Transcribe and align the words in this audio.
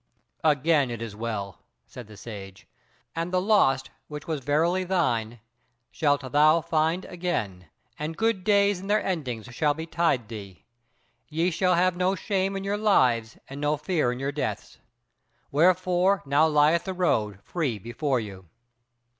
"Again 0.43 0.89
it 0.89 0.99
is 0.99 1.15
well," 1.15 1.59
said 1.85 2.07
the 2.07 2.17
Sage, 2.17 2.67
"and 3.15 3.31
the 3.31 3.39
lost 3.39 3.91
which 4.07 4.25
was 4.25 4.41
verily 4.43 4.83
thine 4.83 5.39
shalt 5.91 6.31
thou 6.31 6.59
find 6.59 7.05
again, 7.05 7.69
and 7.99 8.17
good 8.17 8.43
days 8.43 8.79
and 8.79 8.89
their 8.89 9.05
ending 9.05 9.43
shall 9.43 9.75
betide 9.75 10.27
thee. 10.27 10.65
Ye 11.27 11.51
shall 11.51 11.75
have 11.75 11.95
no 11.95 12.15
shame 12.15 12.55
in 12.57 12.63
your 12.63 12.77
lives 12.79 13.37
and 13.47 13.61
no 13.61 13.77
fear 13.77 14.11
in 14.11 14.17
your 14.19 14.31
deaths. 14.31 14.79
Wherefore 15.51 16.23
now 16.25 16.47
lieth 16.47 16.85
the 16.85 16.95
road 16.95 17.39
free 17.43 17.77
before 17.77 18.19
you." 18.19 18.49